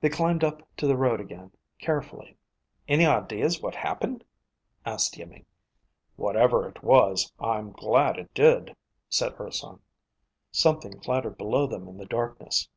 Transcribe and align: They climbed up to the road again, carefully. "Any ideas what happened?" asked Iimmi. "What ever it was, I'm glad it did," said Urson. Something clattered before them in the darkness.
They 0.00 0.08
climbed 0.08 0.44
up 0.44 0.62
to 0.76 0.86
the 0.86 0.96
road 0.96 1.20
again, 1.20 1.50
carefully. 1.80 2.36
"Any 2.86 3.04
ideas 3.04 3.60
what 3.60 3.74
happened?" 3.74 4.22
asked 4.86 5.18
Iimmi. 5.18 5.46
"What 6.14 6.36
ever 6.36 6.68
it 6.68 6.84
was, 6.84 7.32
I'm 7.40 7.72
glad 7.72 8.18
it 8.20 8.32
did," 8.34 8.76
said 9.08 9.34
Urson. 9.40 9.80
Something 10.52 11.00
clattered 11.00 11.36
before 11.38 11.66
them 11.66 11.88
in 11.88 11.96
the 11.98 12.06
darkness. 12.06 12.68